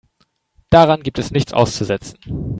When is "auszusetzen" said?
1.53-2.17